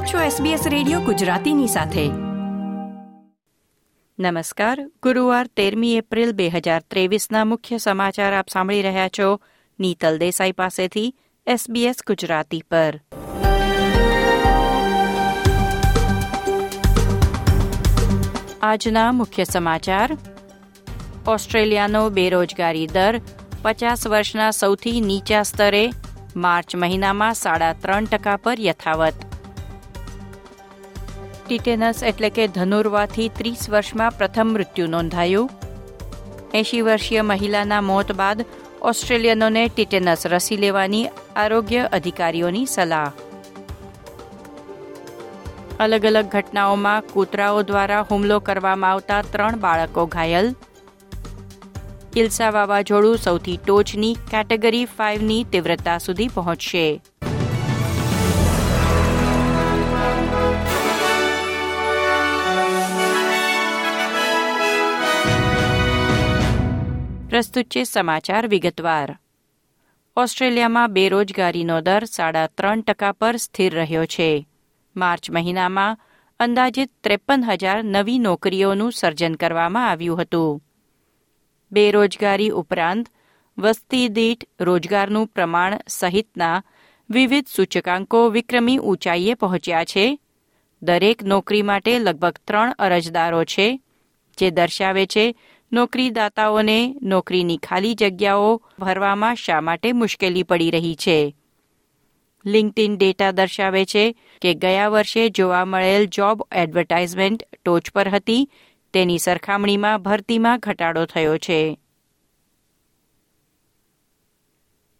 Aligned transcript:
આપ 0.00 0.06
છો 0.06 0.44
SBS 0.44 0.68
radio 0.68 1.00
ગુજરાતીની 1.00 1.66
સાથે. 1.66 2.08
નમસ્કાર, 4.18 4.90
ગુરુવાર 5.02 5.46
તેરમી 5.46 5.96
એપ્રિલ 5.96 6.32
બે 6.32 6.48
હજાર 6.48 6.82
ત્રેવીસના 6.90 7.44
મુખ્ય 7.44 7.78
સમાચાર 7.78 8.34
આપ 8.34 8.48
સાંભળી 8.48 8.82
રહ્યા 8.82 9.08
છો. 9.08 9.40
નીતલ 9.80 10.18
દેસાઈ 10.18 10.52
પાસેથી 10.52 11.14
SBS 11.48 11.94
ગુજરાતી 12.06 12.62
પર. 12.70 13.00
આજના 18.62 19.12
મુખ્ય 19.12 19.44
સમાચાર. 19.44 20.18
ઓસ્ટ્રેલિયાનો 21.26 22.10
બેરોજગારી 22.10 22.86
દર 22.86 23.20
પચાસ 23.62 24.06
વર્ષના 24.06 24.50
સૌથી 24.50 25.00
નીચા 25.00 25.42
સ્તરે, 25.42 25.90
માર્ચ 26.36 26.76
મહિનામાં 26.76 27.34
સાડા 27.34 27.72
ત્રણ 27.72 28.04
ટકા 28.04 28.36
પર 28.36 28.56
યથાવત. 28.60 29.14
ટીટેનસ 31.50 32.02
એટલે 32.02 32.30
કે 32.30 32.46
ધનુર્વાથી 32.46 33.28
ત્રીસ 33.28 33.70
વર્ષમાં 33.70 34.10
પ્રથમ 34.10 34.46
મૃત્યુ 34.46 34.86
નોંધાયું. 34.86 35.50
એંશી 36.54 36.80
વર્ષીય 36.80 37.22
મહિલાના 37.22 37.80
મોત 37.80 38.12
બાદ 38.12 38.44
ઓસ્ટ્રેલિયનોને 38.82 39.68
ટીટેનસ 39.68 40.26
રસી 40.26 40.56
લેવાની 40.56 41.08
આરોગ્ય 41.36 41.88
અધિકારીઓની 41.92 42.66
સલાહ. 42.66 43.12
અલગ 45.80 46.06
અલગ 46.06 46.26
ઘટનાઓમાં 46.26 47.02
કૂતરાઓ 47.02 47.62
દ્વારા 47.62 48.00
હુમલો 48.10 48.40
કરવામાં 48.40 48.90
આવતા 48.90 49.22
ત્રણ 49.22 49.56
બાળકો 49.56 50.06
ઘાયલ. 50.06 50.54
ઇલ્સા 52.16 52.50
વાવાઝોડું 52.50 53.18
સૌથી 53.18 53.56
ટોચની 53.56 54.14
કેટેગરી 54.14 54.84
ફાઇવની 54.84 55.44
તીવ્રતા 55.44 55.98
સુધી 55.98 56.28
પહોંચશે. 56.28 57.00
પ્રસ્તુત 67.40 67.64
છે 67.64 67.84
સમાચાર 67.84 68.46
વિગતવાર. 68.46 69.18
ઓસ્ટ્રેલિયામાં 70.16 70.92
બેરોજગારીનો 70.92 71.80
દર 71.80 72.04
સાડા 72.04 72.46
ત્રણ 72.46 72.80
ટકા 72.80 73.12
પર 73.12 73.36
સ્થિર 73.36 73.74
રહ્યો 73.74 74.06
છે. 74.06 74.48
માર્ચ 74.96 75.30
મહિનામાં 75.30 75.98
અંદાજિત 76.40 76.90
ત્રેપન 77.04 77.44
હજાર 77.48 77.84
નવી 77.84 78.18
નોકરીઓનું 78.18 78.92
સર્જન 78.92 79.34
કરવામાં 79.34 79.90
આવ્યું 79.90 80.22
હતું. 80.22 80.62
બેરોજગારી 81.72 82.50
ઉપરાંત 82.50 83.06
વસ્તી 83.58 84.08
દીઠ 84.08 84.44
રોજગારનું 84.60 85.26
પ્રમાણ 85.26 85.78
સહિતના 85.88 86.62
વિવિધ 87.10 87.46
સૂચકાંકો 87.56 88.28
વિક્રમી 88.28 88.78
ઊંચાઈએ 88.78 89.34
પહોંચ્યા 89.34 89.84
છે. 89.84 90.18
દરેક 90.82 91.24
નોકરી 91.24 91.62
માટે 91.62 91.98
લગભગ 91.98 92.38
ત્રણ 92.46 92.72
અરજદારો 92.78 93.44
છે, 93.44 93.80
જે 94.38 94.50
દર્શાવે 94.50 95.06
છે 95.06 95.34
નોકરીદાતાઓને 95.72 96.94
નોકરીની 97.02 97.56
ખાલી 97.56 97.94
જગ્યાઓ 97.94 98.62
ભરવામાં 98.78 99.34
શા 99.34 99.60
માટે 99.60 99.92
મુશ્કેલી 99.92 100.42
પડી 100.42 100.70
રહી 100.70 100.94
છે? 100.94 101.36
લિંક્ડઇન 102.46 102.96
ડેટા 102.96 103.30
દર્શાવે 103.30 103.84
છે 103.84 104.16
કે 104.42 104.54
ગયા 104.54 104.88
વર્ષે 104.88 105.28
જોવા 105.28 105.64
મળેલ 105.64 106.06
જોબ 106.06 106.42
એડવર્ટાઇઝમેન્ટ 106.52 107.48
ટોચ 107.64 107.90
પર 107.90 108.08
હતી. 108.08 108.50
તેની 108.92 109.18
સરખામણીમાં 109.18 110.02
ભરતીમાં 110.02 110.58
ઘટાડો 110.58 111.04
થયો 111.04 111.38
છે. 111.38 111.78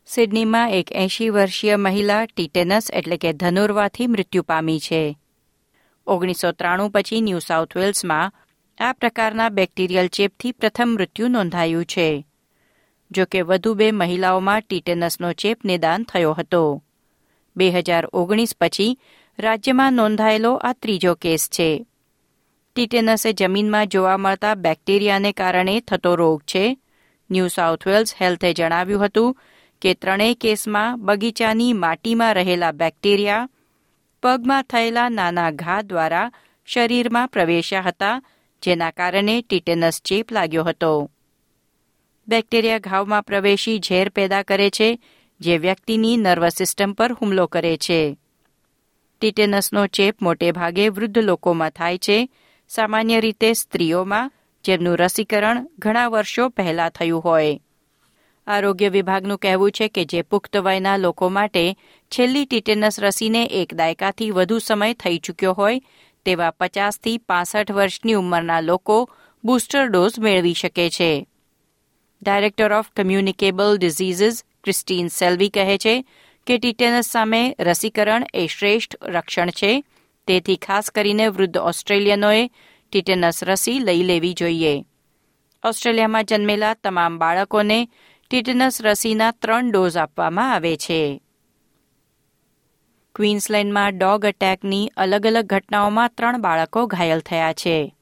સિડનીમાં 0.07 0.71
એક 0.71 0.93
એંશી 0.93 1.31
વર્ષીય 1.31 1.77
મહિલા 1.77 2.27
ટીટેનસ 2.27 2.91
એટલે 2.93 3.17
કે 3.17 3.33
ધનુર્વાથી 3.33 4.07
મૃત્યુ 4.07 4.43
પામી 4.43 4.81
છે. 4.81 5.19
ઓગણીસો 6.07 6.53
ત્રાણું 6.53 6.91
પછી 6.91 7.21
ન્યૂ 7.21 7.39
સાઉથ 7.39 7.77
વેલ્સમાં 7.77 8.33
આ 8.81 8.93
પ્રકારના 8.93 9.49
બેક્ટેરિયલ 9.49 10.07
ચેપથી 10.07 10.53
પ્રથમ 10.53 10.89
મૃત્યુ 10.89 11.29
નોંધાયું 11.29 11.85
છે. 11.85 12.25
જો 13.11 13.25
કે 13.25 13.41
વધુ 13.41 13.75
બે 13.75 13.93
મહિલાઓમાં 13.93 14.61
ટીટેનસનો 14.61 15.33
ચેપ 15.33 15.65
નિદાન 15.65 16.03
થયો 16.03 16.33
હતો. 16.33 16.83
બે 17.57 17.71
હજાર 17.71 18.05
ઓગણીસ 18.13 18.57
પછી 18.61 18.99
રાજ્યમાં 19.39 19.93
નોંધાયેલો 19.93 20.53
આ 20.63 20.73
ત્રીજો 20.73 21.15
કેસ 21.15 21.49
છે. 21.49 21.87
ટીટેનસ 22.77 23.27
જમીનમાં 23.27 23.89
જોવા 23.89 24.17
મળતા 24.17 24.55
બેક્ટેરિયાને 24.55 25.33
કારણે 25.33 25.81
થતો 25.81 26.17
રોગ 26.17 26.41
છે. 26.41 26.79
ન્યૂ 27.31 27.49
સાઉથ 27.49 27.87
વેલ્સ 27.87 28.17
હેલ્થે 28.21 28.53
જણાવ્યું 28.53 29.07
હતું 29.07 29.37
કે 29.83 29.95
ત્રણેય 29.95 30.35
કેસમાં 30.35 31.01
બગીચાની 31.01 31.73
માટીમાં 31.73 32.35
રહેલા 32.35 32.73
બેક્ટેરિયા, 32.73 33.49
પગમાં 34.23 34.63
થયેલા 34.63 35.09
નાના 35.09 35.51
ઘા 35.51 35.83
દ્વારા 35.83 36.31
શરીરમાં 36.67 37.29
પ્રવેશ્યા 37.29 37.81
હતા 37.81 38.23
જેના 38.63 38.91
કારણે 38.91 39.43
ટીટેનસ 39.43 40.03
ચેપ 40.03 40.33
લાગ્યો 40.33 40.65
હતો. 40.65 41.11
બેક્ટેરિયા 42.29 42.79
ઘાવમાં 42.79 43.23
પ્રવેશી 43.23 43.79
ઝેર 43.79 44.09
પેદા 44.09 44.43
કરે 44.43 44.71
છે, 44.71 44.99
જે 45.41 45.59
વ્યક્તિની 45.59 46.17
નર્વસ 46.17 46.55
સિસ્ટમ 46.55 46.93
પર 46.93 47.13
હુમલો 47.13 47.47
કરે 47.47 47.77
છે. 47.77 48.19
ટીટેનસનો 49.21 49.87
ચેપ 49.87 50.23
મોટેભાગે 50.23 50.89
વૃદ્ધ 50.89 51.19
લોકોમાં 51.19 51.71
થાય 51.71 51.99
છે. 51.99 52.29
સામાન્ય 52.69 53.21
રીતે 53.21 53.53
સ્ત્રીઓમાં, 53.53 54.33
જેમનું 54.65 54.99
રસીકરણ 54.99 55.67
ઘણા 55.79 56.09
વર્ષો 56.09 56.49
પહેલા 56.49 56.89
થયું 56.89 57.25
હોય. 57.25 57.61
આરોગ્ય 58.47 58.89
વિભાગનું 58.89 59.39
કહેવું 59.39 59.71
છે 59.71 59.89
કે 59.89 60.05
જે 60.05 60.23
પુખ્ત 60.23 60.57
વયના 60.57 60.97
લોકો 60.97 61.29
માટે 61.29 61.77
છેલ્લી 62.11 62.45
ટીટેનસ 62.45 63.01
રસીને 63.01 63.45
એક 63.45 63.75
દાયકાથી 63.75 64.31
વધુ 64.31 64.59
સમય 64.59 64.95
થઈ 64.95 65.19
ચૂક્યો 65.19 65.53
હોય 65.53 65.81
તેવા 66.25 66.51
પચાસથી 66.51 67.19
પાસઠ 67.19 67.71
વર્ષની 67.71 68.13
ઉંમરના 68.13 68.61
લોકો 68.61 69.11
બુસ્ટર 69.45 69.87
ડોઝ 69.87 70.19
મેળવી 70.19 70.55
શકે 70.55 70.91
છે. 70.91 71.27
Director 72.23 72.73
of 72.73 72.91
communicable 72.97 73.79
diseases 73.79 74.45
Christine 74.65 75.09
Selvi 75.09 75.49
કહે 75.49 75.79
છે 75.79 76.05
કે 76.47 76.59
ટીટેનસ 76.59 77.11
સામે 77.11 77.57
રસીકરણ 77.61 78.27
એ 78.35 78.47
શ્રેષ્ઠ 78.47 78.97
રક્ષણ 79.03 79.51
છે. 79.51 79.85
તેથી 80.27 80.57
ખાસ 80.57 80.91
કરીને 80.91 81.29
વૃદ્ધ 81.29 81.57
ઓસ્ટ્રેલિયનોએ 81.57 82.51
ટીટેનસ 82.93 83.45
રસી 83.45 83.79
લઈ 83.79 84.03
લેવી 84.03 84.33
જોઈએ. 84.33 84.85
ઓસ્ટ્રેલિયામાં 85.65 86.25
જન્મેલા 86.25 86.75
તમામ 86.75 87.19
બાળકોને 87.19 87.89
ટીટેનસ 88.31 88.83
રસીના 88.83 89.31
ત્રણ 89.31 89.71
ડોઝ 89.71 89.97
આપવામાં 89.97 90.55
આવે 90.55 90.77
છે. 90.77 91.23
ક્વીન્સલેન્ડમાં 93.15 93.97
ડોગ 93.99 94.25
અટેકની 94.25 94.91
અલગ 94.97 95.27
અલગ 95.27 95.47
ઘટનાઓમાં 95.47 96.11
ત્રણ 96.17 96.41
બાળકો 96.41 96.87
ઘાયલ 96.87 97.21
થયા 97.21 97.53
છે. 97.53 97.95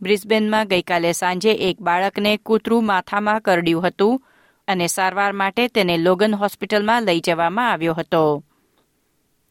બ્રિસ્બેનમાં 0.00 0.68
ગઈકાલે 0.68 1.12
સાંજે 1.12 1.52
એક 1.68 1.80
બાળકને 1.80 2.36
કૂતરું 2.36 2.84
માથામાં 2.84 3.40
કરડ્યું 3.40 3.86
હતું 3.86 4.20
અને 4.68 4.86
સારવાર 4.86 5.32
માટે 5.32 5.68
તેને 5.68 5.96
લોગન 5.98 6.34
હોસ્પિટલમાં 6.34 7.02
લઈ 7.02 7.20
જવામાં 7.20 7.70
આવ્યો 7.70 7.94
હતો. 7.94 8.44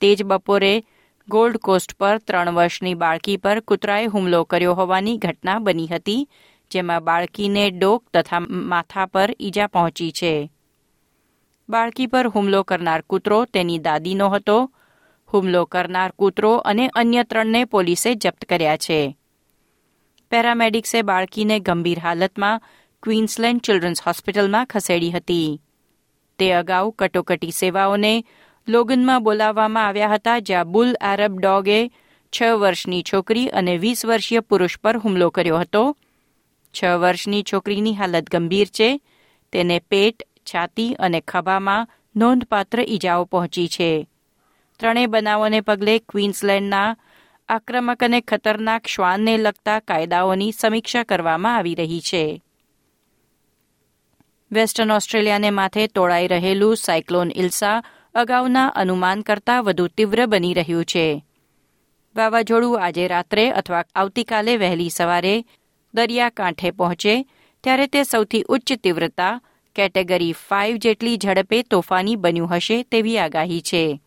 તે 0.02 0.16
જ 0.16 0.24
બપોરે 0.24 0.84
ગોલ્ડ 1.28 1.58
કોસ્ટ 1.58 1.96
પર 1.98 2.18
ત્રણ 2.18 2.50
વર્ષની 2.50 2.94
બાળકી 2.94 3.38
પર 3.38 3.60
કૂતરાએ 3.60 4.06
હુમલો 4.06 4.44
કર્યો 4.44 4.74
હોવાની 4.74 5.18
ઘટના 5.18 5.60
બની 5.60 5.88
હતી, 5.88 6.30
જેમાં 6.72 7.04
બાળકીને 7.04 7.70
ડોક 7.72 8.06
તથા 8.14 8.40
માથા 8.40 9.06
પર 9.06 9.36
ઈજા 9.40 9.68
પહોંચી 9.68 10.12
છે. 10.12 10.52
બાળકી 11.70 12.08
પર 12.08 12.28
હુમલો 12.28 12.64
કરનાર 12.64 13.02
કૂતરો 13.02 13.46
તેની 13.46 13.80
દાદીનો 13.80 14.30
હતો 14.30 14.72
હુમલો 15.34 15.66
કરનાર 15.66 16.12
કૂતરો 16.12 16.56
અને 16.56 16.88
અન્ય 16.88 17.24
ત્રણને 17.24 17.66
પોલીસે 17.66 18.16
જપ્ત 18.16 18.46
કર્યા 18.46 18.78
છે. 18.78 19.18
પેરામેડિક્સે 20.32 21.02
બાળકીને 21.02 21.60
ગંભીર 21.60 22.00
હાલતમાં 22.00 22.62
ક્વીન્સલેન્ડ 23.04 23.62
ચિલ્ડ્રન્સ 23.62 24.02
હોસ્પિટલમાં 24.02 24.66
ખસેડી 24.66 25.12
હતી. 25.12 25.62
તે 26.40 26.52
અગાઉ 26.52 26.92
કટોકટી 26.92 27.52
સેવાઓને 27.52 28.24
લોગનમાં 28.68 29.24
બોલાવવામાં 29.24 29.88
આવ્યા 29.88 30.08
હતા, 30.08 30.40
જ્યાં 30.40 30.72
બુલ 30.72 30.96
આરબ 31.02 31.40
ડોગે 31.40 31.92
છ 32.34 32.44
વર્ષની 32.44 33.04
છોકરી 33.04 33.48
અને 33.48 33.78
વીસ 33.78 34.06
વર્ષીય 34.06 34.40
પુરુષ 34.40 34.80
પર 34.80 34.98
હુમલો 34.98 35.30
કર્યો 35.30 35.58
હતો. 35.58 35.98
છ 36.74 36.86
વર્ષની 36.86 37.44
છોકરીની 37.44 37.96
હાલત 37.96 38.30
ગંભીર 38.30 38.68
છે. 38.68 39.00
તેને 39.52 39.80
પેટ, 39.80 40.24
છાતી 40.46 40.94
અને 40.94 41.22
ખભામાં 41.22 41.88
નોંધપાત્ર 42.16 42.80
ઈજાઓ 42.80 43.24
પહોંચી 43.24 43.68
છે. 43.68 44.10
ત્રણેય 44.80 45.06
બનાવોને 45.06 45.62
પગલે 45.62 46.00
ક્વીન્સલેન્ડના 46.00 46.98
આક્રમક 47.50 48.04
અને 48.04 48.22
ખતરનાક 48.22 48.88
શ્વાનને 48.88 49.38
લગતા 49.38 49.80
કાયદાઓની 49.80 50.52
સમીક્ષા 50.52 51.04
કરવામાં 51.04 51.56
આવી 51.56 51.76
રહી 51.76 52.00
છે. 52.00 52.42
વેસ્ટર્ન 54.52 54.92
ઓસ્ટ્રેલિયાને 54.92 55.50
માથે 55.50 55.88
તોળાઈ 55.88 56.28
રહેલું 56.28 56.78
સાયક્લોન 56.78 57.32
ઇલ્સા 57.36 57.84
અગાઉના 58.16 58.68
અનુમાન 58.68 59.22
કરતાં 59.22 59.64
વધુ 59.64 59.88
તીવ્ર 59.88 60.26
બની 60.26 60.54
રહ્યું 60.54 60.86
છે. 60.86 61.26
વાવાઝોડું 62.16 62.84
આજે 62.84 63.08
રાત્રે 63.08 63.52
અથવા 63.52 63.84
આવતીકાલે 63.96 64.58
વહેલી 64.58 64.90
સવારે 64.90 65.46
દરિયાકાંઠે 65.94 66.72
પહોંચે, 66.72 67.26
ત્યારે 67.64 67.88
તે 67.88 68.04
સૌથી 68.04 68.44
ઉચ્ચ 68.50 68.74
તીવ્રતા 68.74 69.42
કેટેગરી 69.76 70.34
ફાઇવ 70.34 70.76
જેટલી 70.76 71.18
ઝડપે 71.18 71.62
તોફાની 71.62 72.16
બન્યું 72.16 72.56
હશે 72.56 72.84
તેવી 72.84 73.18
આગાહી 73.18 73.62
છે. 73.62 74.00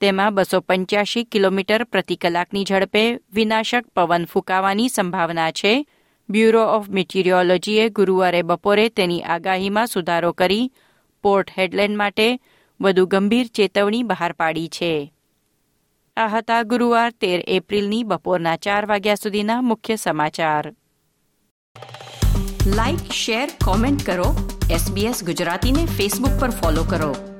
તેમાં 0.00 0.34
બસો 0.34 0.60
પંચ્યાસી 0.60 1.24
કિલોમીટર 1.24 1.84
પ્રતિ 1.84 2.16
કલાકની 2.16 2.64
ઝડપે 2.64 3.20
વિનાશક 3.32 3.84
પવન 3.96 4.24
ફૂંકાવાની 4.24 4.88
સંભાવના 4.88 5.50
છે. 5.50 5.86
બ્યુરો 6.30 6.62
ઓફ 6.62 6.88
મિટિરિયોલોજીએ 6.88 7.88
ગુરુવારે 7.88 8.42
બપોરે 8.42 8.88
તેની 8.88 9.22
આગાહીમાં 9.22 9.86
સુધારો 9.86 10.32
કરી 10.32 10.72
પોર્ટ 11.22 11.50
હેડલેન્ડ 11.58 11.96
માટે 11.96 12.38
વધુ 12.80 13.06
ગંભીર 13.06 13.46
ચેતવણી 13.46 14.02
બહાર 14.02 14.32
પાડી 14.32 14.68
છે. 14.68 15.12
આ 16.16 16.26
હતા 16.26 16.62
ગુરુવાર 16.62 17.10
તેર 17.10 17.44
એપ્રિલની 17.46 18.04
બપોરના 18.04 18.56
ચાર 18.56 18.86
વાગ્યા 18.86 19.14
સુધીના 19.14 19.60
મુખ્ય 19.60 19.96
સમાચાર. 19.96 20.74
લાઇક 22.66 23.12
શેર 23.12 23.48
કોમેન્ટ 23.64 24.06
કરો. 24.06 24.28
એસબીએસ 24.70 25.24
ગુજરાતીને 25.24 25.84
ફેસબુક 25.86 26.40
પર 26.40 26.50
ફોલો 26.50 26.82
કરો. 26.84 27.37